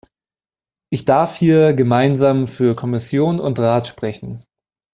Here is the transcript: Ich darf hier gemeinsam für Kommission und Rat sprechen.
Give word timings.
Ich 0.89 1.05
darf 1.05 1.35
hier 1.35 1.73
gemeinsam 1.73 2.47
für 2.47 2.73
Kommission 2.75 3.39
und 3.39 3.59
Rat 3.59 3.85
sprechen. 3.85 4.43